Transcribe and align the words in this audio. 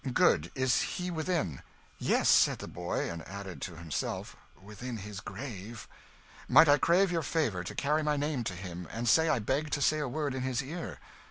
"Good 0.13 0.49
is 0.55 0.81
he 0.81 1.11
within?" 1.11 1.61
"Yes," 1.99 2.27
said 2.27 2.57
the 2.57 2.67
boy; 2.67 3.07
and 3.07 3.21
added, 3.27 3.61
to 3.61 3.75
himself, 3.75 4.35
"within 4.59 4.97
his 4.97 5.19
grave." 5.19 5.87
"Might 6.49 6.67
I 6.67 6.79
crave 6.79 7.11
your 7.11 7.21
favour 7.21 7.63
to 7.63 7.75
carry 7.75 8.01
my 8.01 8.17
name 8.17 8.43
to 8.45 8.55
him, 8.55 8.87
and 8.91 9.07
say 9.07 9.29
I 9.29 9.37
beg 9.37 9.69
to 9.69 9.79
say 9.79 9.99
a 9.99 10.07
word 10.07 10.33
in 10.33 10.41
his 10.41 10.63
ear?" 10.63 10.97